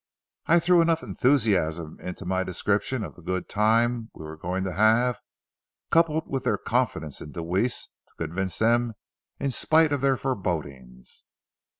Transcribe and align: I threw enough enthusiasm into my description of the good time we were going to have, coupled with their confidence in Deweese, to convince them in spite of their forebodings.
I 0.47 0.57
threw 0.59 0.81
enough 0.81 1.03
enthusiasm 1.03 1.99
into 1.99 2.25
my 2.25 2.43
description 2.43 3.03
of 3.03 3.13
the 3.15 3.21
good 3.21 3.47
time 3.47 4.09
we 4.15 4.25
were 4.25 4.35
going 4.35 4.63
to 4.63 4.73
have, 4.73 5.19
coupled 5.91 6.23
with 6.27 6.43
their 6.43 6.57
confidence 6.57 7.21
in 7.21 7.33
Deweese, 7.33 7.87
to 8.07 8.13
convince 8.17 8.57
them 8.57 8.95
in 9.39 9.51
spite 9.51 9.91
of 9.91 10.01
their 10.01 10.17
forebodings. 10.17 11.25